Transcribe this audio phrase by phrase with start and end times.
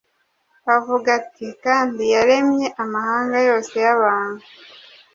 [0.75, 4.43] avuga ati, “Kandi yaremye amahanga yose y’abantu,